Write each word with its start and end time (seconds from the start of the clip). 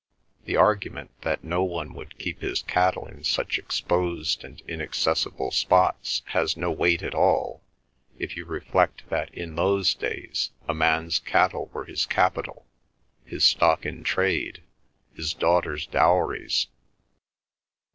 The 0.45 0.55
argument 0.57 1.11
that 1.21 1.43
no 1.43 1.61
one 1.63 1.93
would 1.93 2.17
keep 2.17 2.41
his 2.41 2.63
cattle 2.63 3.05
in 3.05 3.23
such 3.23 3.59
exposed 3.59 4.43
and 4.43 4.59
inaccessible 4.61 5.51
spots 5.51 6.23
has 6.25 6.57
no 6.57 6.71
weight 6.71 7.03
at 7.03 7.13
all, 7.13 7.61
if 8.17 8.35
you 8.35 8.45
reflect 8.45 9.07
that 9.11 9.31
in 9.31 9.53
those 9.55 9.93
days 9.93 10.49
a 10.67 10.73
man's 10.73 11.19
cattle 11.19 11.69
were 11.71 11.85
his 11.85 12.07
capital, 12.07 12.65
his 13.25 13.43
stock 13.45 13.85
in 13.85 14.03
trade, 14.03 14.63
his 15.13 15.35
daughter's 15.35 15.85
dowries. 15.85 16.65